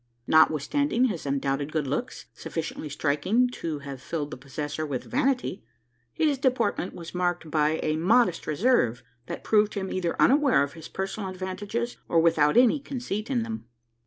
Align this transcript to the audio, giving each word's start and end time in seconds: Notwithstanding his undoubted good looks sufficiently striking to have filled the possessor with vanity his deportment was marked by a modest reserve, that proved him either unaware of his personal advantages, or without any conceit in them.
Notwithstanding 0.25 1.05
his 1.05 1.27
undoubted 1.27 1.71
good 1.71 1.85
looks 1.85 2.25
sufficiently 2.33 2.89
striking 2.89 3.47
to 3.49 3.77
have 3.85 4.01
filled 4.01 4.31
the 4.31 4.35
possessor 4.37 4.83
with 4.83 5.03
vanity 5.03 5.63
his 6.11 6.39
deportment 6.39 6.95
was 6.95 7.13
marked 7.13 7.51
by 7.51 7.79
a 7.83 7.97
modest 7.97 8.47
reserve, 8.47 9.03
that 9.27 9.43
proved 9.43 9.75
him 9.75 9.93
either 9.93 10.19
unaware 10.19 10.63
of 10.63 10.73
his 10.73 10.87
personal 10.87 11.29
advantages, 11.29 11.97
or 12.09 12.19
without 12.19 12.57
any 12.57 12.79
conceit 12.79 13.29
in 13.29 13.43
them. 13.43 13.65